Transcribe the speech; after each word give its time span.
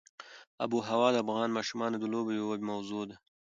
آب 0.63 0.71
وهوا 0.75 1.07
د 1.11 1.15
افغان 1.23 1.49
ماشومانو 1.57 1.95
د 1.99 2.05
لوبو 2.13 2.31
یوه 2.39 2.55
موضوع 2.69 3.03
ده. 3.09 3.15